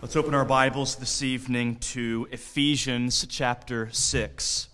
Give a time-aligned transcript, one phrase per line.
[0.00, 4.68] Let's open our Bibles this evening to Ephesians chapter 6.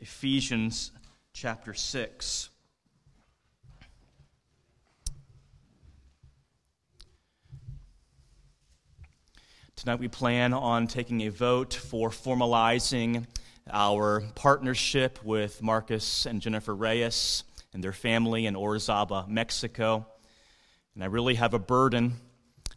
[0.00, 0.90] Ephesians
[1.32, 2.50] chapter 6.
[9.76, 13.26] Tonight we plan on taking a vote for formalizing
[13.70, 20.04] our partnership with Marcus and Jennifer Reyes and their family in Orizaba, Mexico.
[20.96, 22.16] And I really have a burden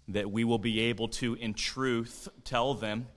[0.10, 3.08] that we will be able to, in truth, tell them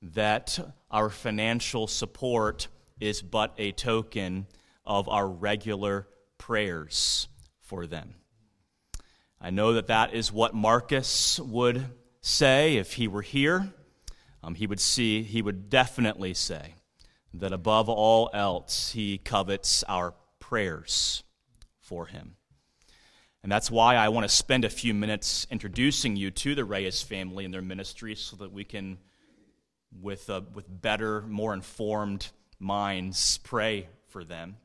[0.00, 0.58] that
[0.90, 2.68] our financial support
[3.00, 4.46] is but a token
[4.84, 6.06] of our regular
[6.38, 7.28] prayers
[7.60, 8.14] for them.
[9.40, 11.84] I know that that is what Marcus would
[12.20, 13.72] say if he were here.
[14.42, 16.74] Um, he would see, he would definitely say
[17.34, 21.22] that above all else, he covets our prayers
[21.80, 22.36] for him.
[23.42, 27.02] And that's why I want to spend a few minutes introducing you to the Reyes
[27.02, 28.98] family and their ministry so that we can,
[30.00, 34.56] with, uh, with better, more informed minds, pray for them.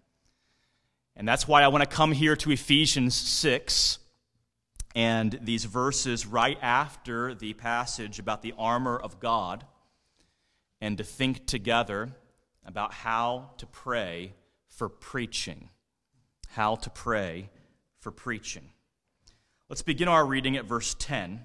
[1.15, 3.99] And that's why I want to come here to Ephesians 6
[4.93, 9.65] and these verses right after the passage about the armor of God
[10.81, 12.11] and to think together
[12.65, 14.33] about how to pray
[14.67, 15.69] for preaching.
[16.49, 17.49] How to pray
[18.05, 18.69] for preaching.
[19.67, 21.43] Let's begin our reading at verse 10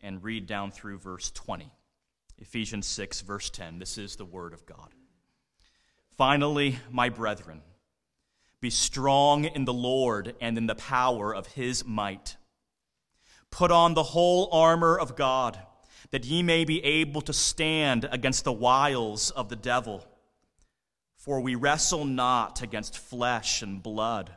[0.00, 1.72] and read down through verse 20.
[2.38, 3.80] Ephesians 6, verse 10.
[3.80, 4.94] This is the word of God.
[6.16, 7.62] Finally, my brethren,
[8.60, 12.36] be strong in the Lord and in the power of his might.
[13.50, 15.58] Put on the whole armor of God,
[16.12, 20.06] that ye may be able to stand against the wiles of the devil.
[21.16, 24.36] For we wrestle not against flesh and blood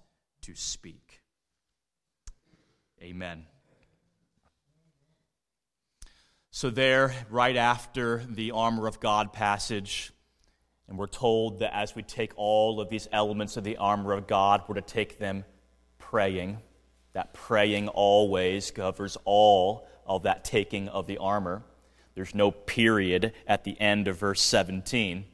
[0.41, 1.21] to speak.
[3.01, 3.45] Amen.
[6.51, 10.11] So, there, right after the armor of God passage,
[10.87, 14.27] and we're told that as we take all of these elements of the armor of
[14.27, 15.45] God, we're to take them
[15.97, 16.57] praying.
[17.13, 21.63] That praying always covers all of that taking of the armor.
[22.15, 25.25] There's no period at the end of verse 17.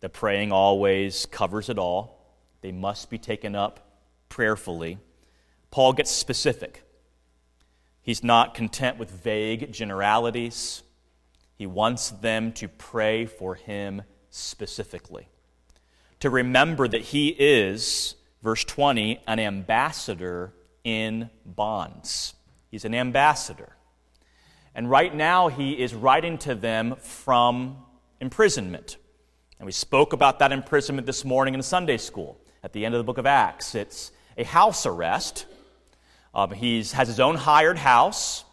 [0.00, 2.34] The praying always covers it all.
[2.60, 3.89] They must be taken up
[4.30, 4.98] prayerfully,
[5.70, 6.82] Paul gets specific.
[8.00, 10.82] He's not content with vague generalities.
[11.54, 15.28] He wants them to pray for him specifically.
[16.20, 22.34] To remember that he is, verse 20, an ambassador in bonds.
[22.70, 23.76] He's an ambassador.
[24.74, 27.78] And right now, he is writing to them from
[28.20, 28.96] imprisonment.
[29.58, 32.98] And we spoke about that imprisonment this morning in Sunday school at the end of
[32.98, 33.74] the book of Acts.
[33.74, 35.46] It's a house arrest.
[36.34, 38.44] Um, he has his own hired house.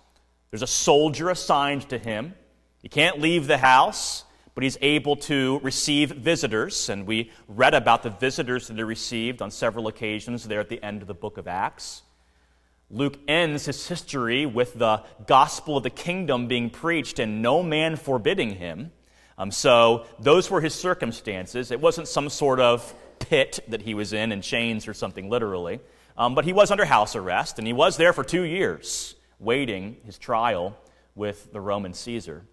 [0.52, 2.36] There's a soldier assigned to him.
[2.82, 6.90] He can't leave the house, but he's able to receive visitors.
[6.90, 10.84] And we read about the visitors that he received on several occasions there at the
[10.84, 12.02] end of the book of Acts.
[12.90, 17.96] Luke ends his history with the gospel of the kingdom being preached and no man
[17.96, 18.92] forbidding him.
[19.38, 21.72] Um, so those were his circumstances.
[21.72, 25.80] It wasn't some sort of pit that he was in, in chains or something, literally.
[26.18, 29.98] Um, but he was under house arrest, and he was there for two years, waiting
[30.04, 30.76] his trial
[31.16, 32.46] with the Roman Caesar.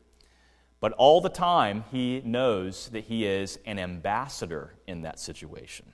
[0.80, 5.92] But all the time, he knows that he is an ambassador in that situation.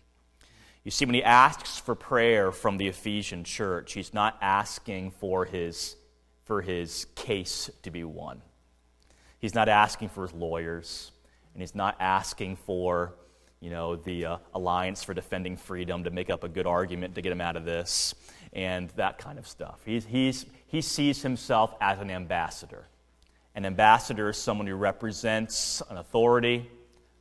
[0.82, 5.44] You see, when he asks for prayer from the Ephesian church, he's not asking for
[5.44, 5.94] his,
[6.44, 8.42] for his case to be won.
[9.38, 11.12] He's not asking for his lawyers,
[11.54, 13.14] and he's not asking for
[13.60, 17.22] you know, the uh, Alliance for Defending Freedom to make up a good argument to
[17.22, 18.14] get him out of this,
[18.52, 19.80] and that kind of stuff.
[19.84, 22.86] He's, he's, he sees himself as an ambassador.
[23.54, 26.70] An ambassador is someone who represents an authority,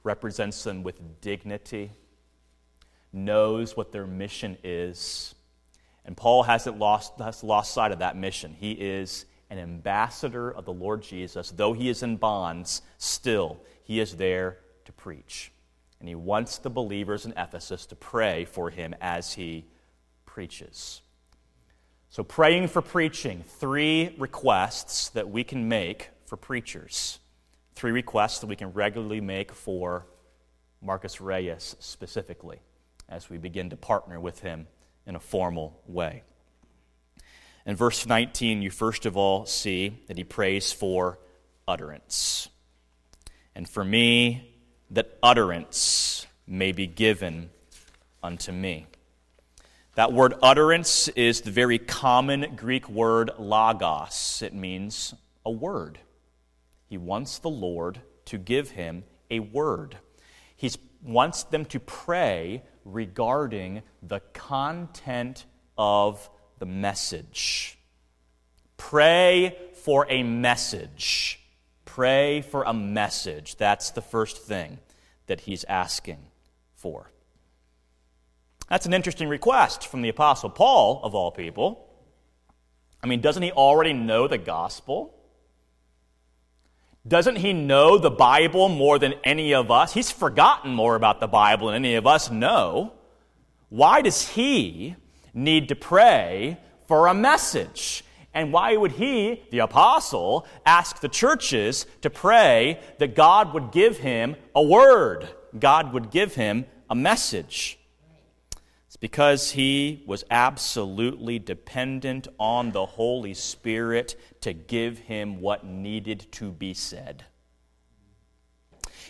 [0.03, 1.91] represents them with dignity,
[3.11, 5.35] knows what their mission is.
[6.05, 8.55] And Paul hasn't lost, has lost sight of that mission.
[8.57, 11.51] He is an ambassador of the Lord Jesus.
[11.51, 15.51] Though he is in bonds, still, he is there to preach.
[15.99, 19.65] And he wants the believers in Ephesus to pray for him as he
[20.25, 21.01] preaches.
[22.09, 27.19] So, praying for preaching, three requests that we can make for preachers.
[27.75, 30.07] Three requests that we can regularly make for
[30.81, 32.61] Marcus Reyes specifically
[33.07, 34.67] as we begin to partner with him
[35.05, 36.23] in a formal way.
[37.65, 41.19] In verse 19, you first of all see that he prays for
[41.67, 42.49] utterance.
[43.53, 44.55] And for me,
[44.91, 47.49] that utterance may be given
[48.23, 48.87] unto me.
[49.95, 54.41] That word utterance is the very common Greek word logos.
[54.41, 55.13] It means
[55.45, 55.99] a word.
[56.87, 59.97] He wants the Lord to give him a word.
[60.55, 60.71] He
[61.03, 65.45] wants them to pray regarding the content
[65.77, 67.77] of the message.
[68.77, 71.39] Pray for a message.
[71.95, 73.55] Pray for a message.
[73.55, 74.77] That's the first thing
[75.25, 76.19] that he's asking
[76.75, 77.09] for.
[78.69, 81.89] That's an interesting request from the Apostle Paul, of all people.
[83.01, 85.15] I mean, doesn't he already know the gospel?
[87.07, 89.91] Doesn't he know the Bible more than any of us?
[89.91, 92.93] He's forgotten more about the Bible than any of us know.
[93.69, 94.95] Why does he
[95.33, 98.03] need to pray for a message?
[98.33, 103.97] And why would he, the apostle, ask the churches to pray that God would give
[103.97, 105.27] him a word?
[105.57, 107.79] God would give him a message.
[108.87, 116.27] It's because he was absolutely dependent on the Holy Spirit to give him what needed
[116.33, 117.25] to be said.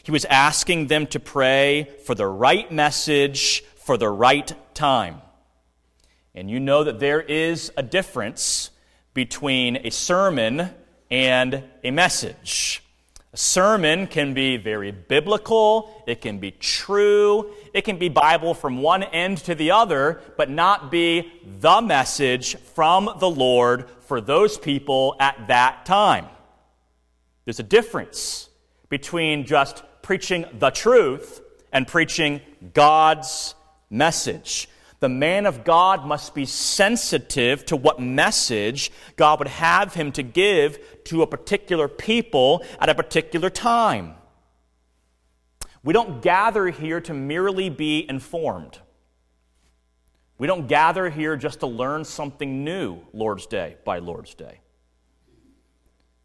[0.04, 5.21] He was asking them to pray for the right message for the right time.
[6.33, 8.71] And you know that there is a difference
[9.13, 10.69] between a sermon
[11.09, 12.83] and a message.
[13.31, 18.81] A sermon can be very biblical, it can be true, it can be Bible from
[18.81, 24.57] one end to the other, but not be the message from the Lord for those
[24.57, 26.25] people at that time.
[27.45, 28.50] There's a difference
[28.89, 31.41] between just preaching the truth
[31.71, 32.41] and preaching
[32.73, 33.53] God's
[33.91, 34.67] message.
[34.99, 40.23] The man of God must be sensitive to what message God would have him to
[40.23, 44.15] give to a particular people at a particular time.
[45.83, 48.79] We don't gather here to merely be informed.
[50.37, 54.59] We don't gather here just to learn something new Lord's Day by Lord's Day.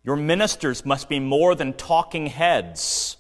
[0.03, 3.17] Your ministers must be more than talking heads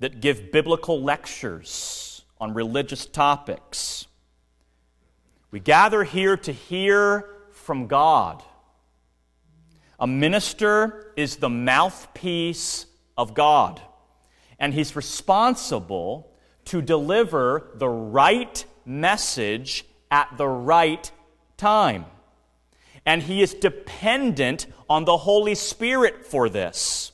[0.00, 4.06] that give biblical lectures on religious topics.
[5.54, 8.42] We gather here to hear from God.
[10.00, 13.80] A minister is the mouthpiece of God,
[14.58, 16.32] and he's responsible
[16.64, 21.08] to deliver the right message at the right
[21.56, 22.06] time.
[23.06, 27.12] And he is dependent on the Holy Spirit for this.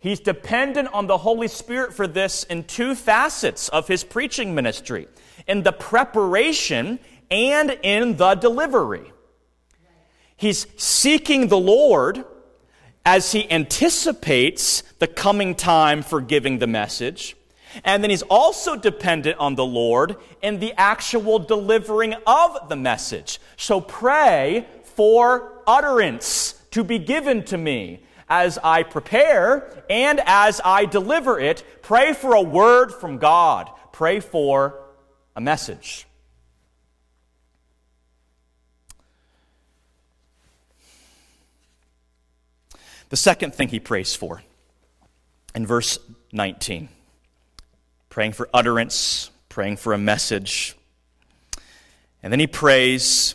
[0.00, 5.06] He's dependent on the Holy Spirit for this in two facets of his preaching ministry
[5.46, 6.98] in the preparation
[7.30, 9.12] and in the delivery.
[10.36, 12.24] He's seeking the Lord
[13.04, 17.36] as he anticipates the coming time for giving the message.
[17.84, 23.40] And then he's also dependent on the Lord in the actual delivering of the message.
[23.56, 30.84] So pray for utterance to be given to me as I prepare and as I
[30.84, 31.64] deliver it.
[31.82, 33.70] Pray for a word from God.
[33.92, 34.80] Pray for
[35.34, 36.07] a message.
[43.08, 44.42] The second thing he prays for
[45.54, 45.98] in verse
[46.32, 46.88] 19
[48.08, 50.76] praying for utterance, praying for a message.
[52.22, 53.34] And then he prays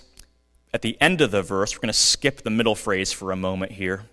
[0.73, 1.73] at the end of the verse.
[1.73, 4.03] We're going to skip the middle phrase for a moment here.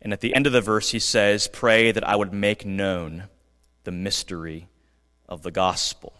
[0.00, 3.24] And at the end of the verse, he says, Pray that I would make known
[3.84, 4.68] the mystery
[5.28, 6.14] of the gospel.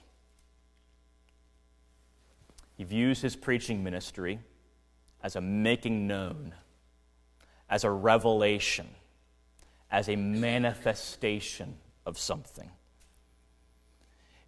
[2.77, 4.41] He views his preaching ministry
[5.23, 6.55] as a making known,
[7.75, 8.87] as a revelation,
[9.91, 11.75] as a manifestation
[12.07, 12.71] of something.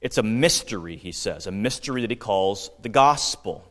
[0.00, 3.68] It's a mystery, he says, a mystery that he calls the gospel.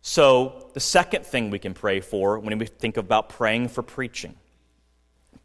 [0.00, 4.36] So, the second thing we can pray for when we think about praying for preaching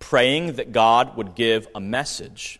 [0.01, 2.59] praying that God would give a message,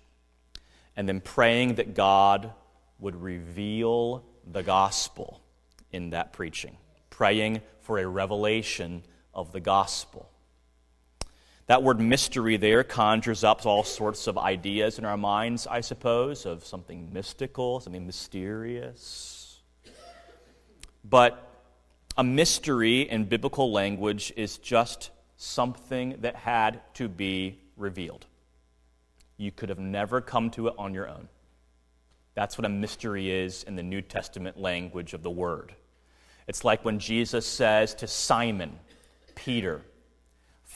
[0.96, 2.54] and then praying that God
[3.00, 5.42] would reveal the gospel
[5.92, 6.78] in that preaching,
[7.10, 9.04] praying for a revelation
[9.34, 10.31] of the gospel.
[11.72, 16.46] That word mystery there conjures up all sorts of ideas in our minds, I suppose,
[16.46, 19.62] of something mystical, something mysterious.
[21.06, 21.50] But
[22.18, 28.26] a mystery in biblical language is just something that had to be revealed.
[29.38, 31.30] You could have never come to it on your own.
[32.34, 35.74] That's what a mystery is in the New Testament language of the word.
[36.50, 38.78] It's like when Jesus says to Simon,
[39.36, 39.86] Peter,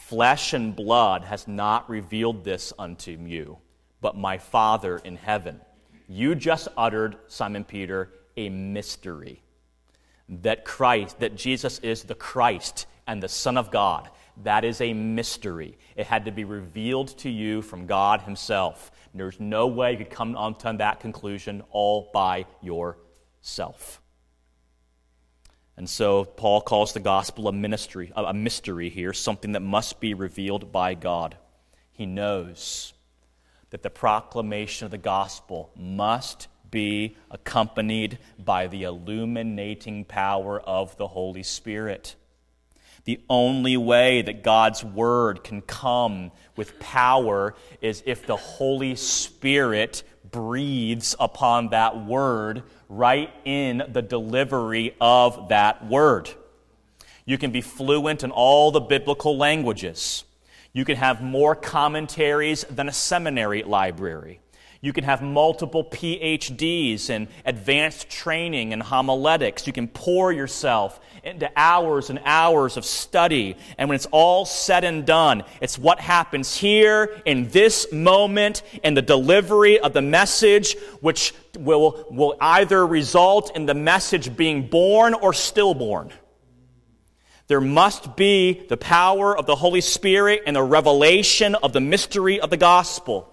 [0.05, 3.57] Flesh and blood has not revealed this unto you,
[4.01, 5.59] but my Father in heaven.
[6.07, 9.41] You just uttered, Simon Peter, a mystery
[10.29, 14.11] that Christ, that Jesus is the Christ and the Son of God.
[14.43, 15.75] That is a mystery.
[15.95, 18.91] It had to be revealed to you from God Himself.
[19.15, 24.01] There's no way you could come to that conclusion all by yourself.
[25.77, 30.13] And so Paul calls the gospel a ministry, a mystery here, something that must be
[30.13, 31.37] revealed by God.
[31.91, 32.93] He knows
[33.71, 41.07] that the proclamation of the gospel must be accompanied by the illuminating power of the
[41.07, 42.15] Holy Spirit.
[43.03, 50.03] The only way that God's word can come with power is if the Holy Spirit
[50.31, 56.29] breathes upon that word right in the delivery of that word.
[57.25, 60.23] You can be fluent in all the biblical languages.
[60.73, 64.41] You can have more commentaries than a seminary library.
[64.81, 69.65] You can have multiple PhDs in advanced training and homiletics.
[69.65, 73.57] You can pour yourself into hours and hours of study.
[73.77, 78.93] And when it's all said and done, it's what happens here in this moment in
[78.93, 85.13] the delivery of the message, which will, will either result in the message being born
[85.13, 86.11] or stillborn.
[87.47, 92.39] There must be the power of the Holy Spirit and the revelation of the mystery
[92.39, 93.31] of the gospel.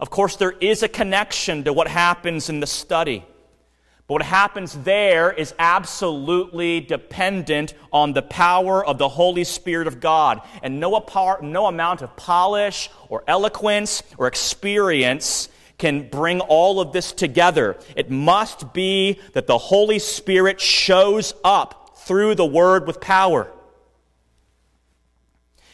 [0.00, 3.24] Of course, there is a connection to what happens in the study.
[4.06, 10.00] But what happens there is absolutely dependent on the power of the Holy Spirit of
[10.00, 10.40] God.
[10.62, 11.04] And no,
[11.42, 17.76] no amount of polish or eloquence or experience can bring all of this together.
[17.96, 23.52] It must be that the Holy Spirit shows up through the Word with power.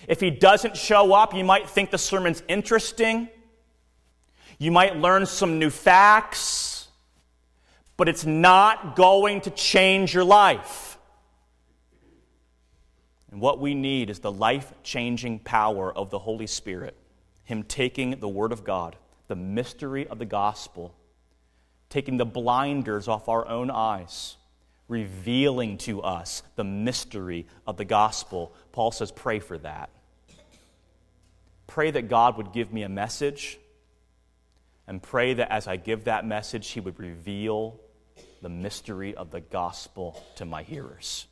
[0.08, 3.28] If He doesn't show up, you might think the sermon's interesting.
[4.64, 6.88] You might learn some new facts,
[7.98, 10.96] but it's not going to change your life.
[13.30, 16.96] And what we need is the life changing power of the Holy Spirit,
[17.44, 18.96] Him taking the Word of God,
[19.28, 20.94] the mystery of the gospel,
[21.90, 24.38] taking the blinders off our own eyes,
[24.88, 28.54] revealing to us the mystery of the gospel.
[28.72, 29.90] Paul says, pray for that.
[31.66, 33.58] Pray that God would give me a message
[34.86, 37.80] and pray that as I give that message, He would reveal
[38.42, 41.26] the mystery of the gospel to my hearers.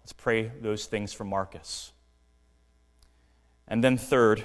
[0.00, 1.92] Let's pray those things for Marcus.
[3.66, 4.44] And then, third,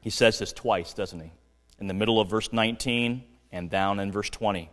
[0.00, 1.32] he says this twice, doesn't he?
[1.78, 4.70] In the middle of verse 19 and down in verse 20,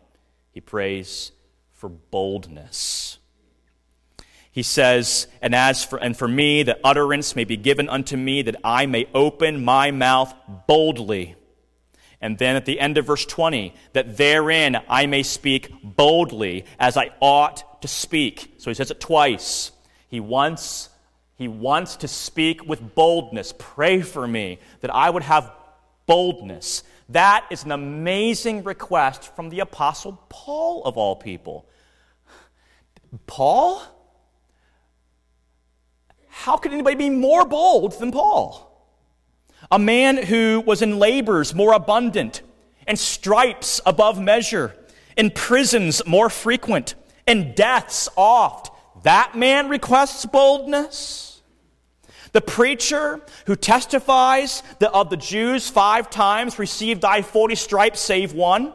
[0.52, 1.32] he prays
[1.72, 3.18] for boldness.
[4.52, 8.42] He says, and as for, and for me, that utterance may be given unto me,
[8.42, 10.34] that I may open my mouth
[10.68, 11.36] boldly
[12.22, 16.96] and then at the end of verse 20, that therein I may speak boldly as
[16.96, 18.54] I ought to speak.
[18.58, 19.72] So he says it twice.
[20.08, 20.90] He wants,
[21.36, 23.54] he wants to speak with boldness.
[23.58, 25.52] Pray for me that I would have
[26.06, 26.84] boldness.
[27.10, 31.68] That is an amazing request from the Apostle Paul, of all people.
[33.26, 33.82] Paul?
[36.28, 38.71] How could anybody be more bold than Paul?
[39.70, 42.42] A man who was in labors more abundant,
[42.88, 44.76] and stripes above measure,
[45.18, 46.96] in prisons more frequent,
[47.28, 48.72] and deaths oft.
[49.04, 51.42] That man requests boldness.
[52.34, 58.34] The preacher who testifies that of the Jews five times received I 40 stripes save
[58.34, 58.74] one.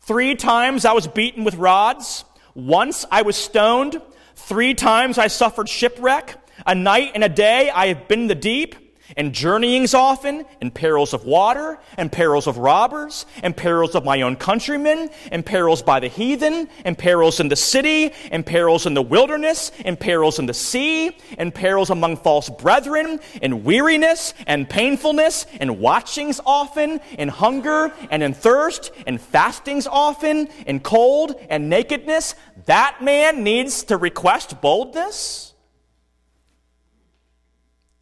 [0.00, 2.24] Three times I was beaten with rods.
[2.54, 4.00] Once I was stoned.
[4.34, 6.38] Three times I suffered shipwreck.
[6.66, 10.74] A night and a day I have been in the deep and journeyings often, and
[10.74, 15.82] perils of water, and perils of robbers, and perils of my own countrymen, and perils
[15.82, 20.38] by the heathen, and perils in the city, and perils in the wilderness, and perils
[20.38, 27.00] in the sea, and perils among false brethren, and weariness, and painfulness, and watchings often,
[27.18, 32.34] and hunger, and in thirst, and fastings often, and cold, and nakedness.
[32.66, 35.54] That man needs to request boldness?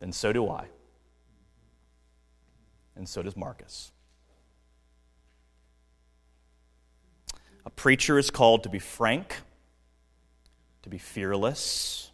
[0.01, 0.67] Then so do I
[3.01, 3.93] and so does Marcus.
[7.65, 9.39] A preacher is called to be frank,
[10.83, 12.11] to be fearless.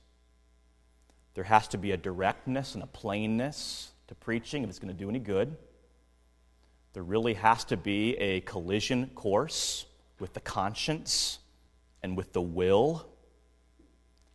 [1.34, 4.98] There has to be a directness and a plainness to preaching if it's going to
[4.98, 5.56] do any good.
[6.92, 9.86] There really has to be a collision course
[10.20, 11.40] with the conscience
[12.04, 13.08] and with the will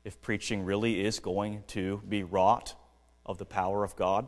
[0.04, 2.76] if preaching really is going to be wrought
[3.26, 4.28] of the power of God.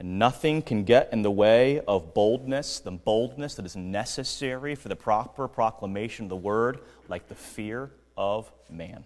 [0.00, 4.88] And nothing can get in the way of boldness, the boldness that is necessary for
[4.88, 9.04] the proper proclamation of the word, like the fear of man.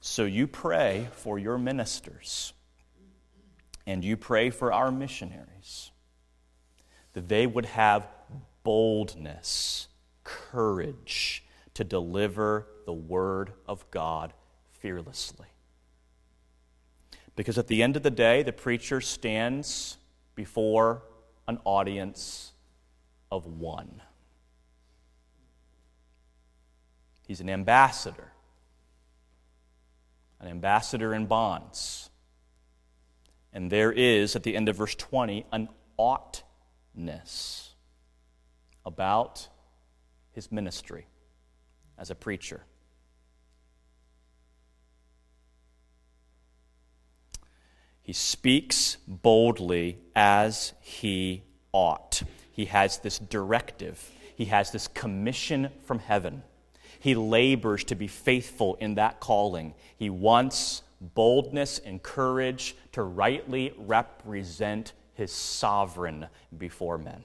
[0.00, 2.52] So you pray for your ministers,
[3.86, 5.92] and you pray for our missionaries,
[7.12, 8.08] that they would have
[8.64, 9.86] boldness,
[10.24, 14.32] courage to deliver the word of God
[14.72, 15.46] fearlessly.
[17.38, 19.96] Because at the end of the day, the preacher stands
[20.34, 21.04] before
[21.46, 22.50] an audience
[23.30, 24.02] of one.
[27.28, 28.32] He's an ambassador,
[30.40, 32.10] an ambassador in bonds.
[33.52, 37.76] And there is, at the end of verse 20, an oughtness
[38.84, 39.46] about
[40.32, 41.06] his ministry
[41.96, 42.62] as a preacher.
[48.08, 51.42] He speaks boldly as he
[51.72, 52.22] ought.
[52.50, 54.02] He has this directive,
[54.34, 56.42] he has this commission from heaven.
[57.00, 59.74] He labors to be faithful in that calling.
[59.94, 67.24] He wants boldness and courage to rightly represent his sovereign before men.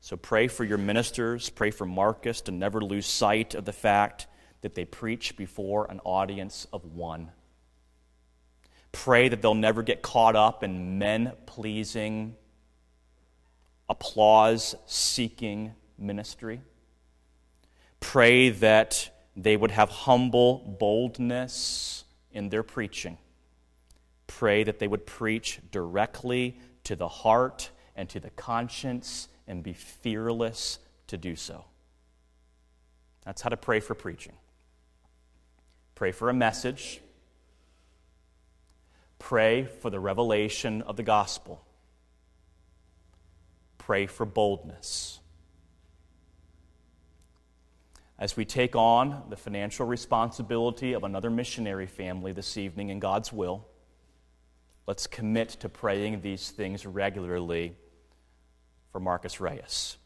[0.00, 4.28] So pray for your ministers, pray for Marcus to never lose sight of the fact
[4.60, 7.32] that they preach before an audience of one
[9.04, 12.34] Pray that they'll never get caught up in men pleasing,
[13.90, 16.62] applause seeking ministry.
[18.00, 23.18] Pray that they would have humble boldness in their preaching.
[24.28, 29.74] Pray that they would preach directly to the heart and to the conscience and be
[29.74, 30.78] fearless
[31.08, 31.66] to do so.
[33.26, 34.32] That's how to pray for preaching.
[35.94, 37.02] Pray for a message
[39.18, 41.64] Pray for the revelation of the gospel.
[43.78, 45.20] Pray for boldness.
[48.18, 53.32] As we take on the financial responsibility of another missionary family this evening in God's
[53.32, 53.66] will,
[54.86, 57.76] let's commit to praying these things regularly
[58.90, 59.98] for Marcus Reyes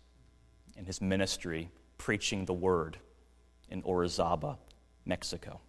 [0.76, 2.96] and his ministry preaching the word
[3.68, 4.56] in Orizaba,
[5.04, 5.60] Mexico.